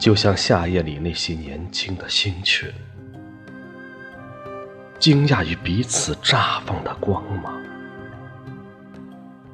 [0.00, 2.72] 就像夏夜里那些年轻的星群，
[4.98, 7.54] 惊讶于彼此绽放的光芒，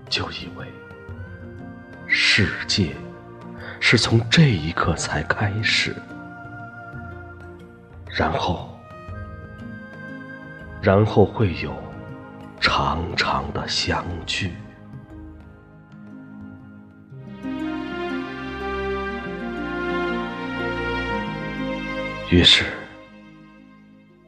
[0.09, 0.64] 就以为
[2.06, 2.95] 世界
[3.80, 5.92] 是从这一刻才开始，
[8.06, 8.78] 然后，
[10.80, 11.74] 然后会有
[12.60, 14.52] 长长的相聚。
[22.29, 22.65] 于是，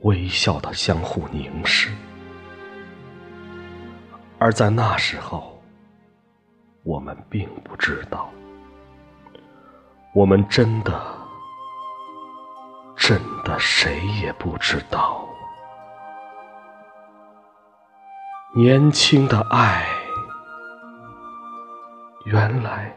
[0.03, 1.91] 微笑的相互凝视，
[4.39, 5.61] 而在那时候，
[6.85, 8.31] 我们并不知道，
[10.15, 11.03] 我们真的，
[12.97, 15.29] 真的谁也不知道，
[18.55, 19.85] 年轻的爱，
[22.27, 22.97] 原来，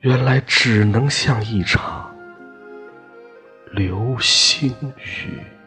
[0.00, 2.11] 原来只能像一场。
[3.72, 5.61] 流星雨。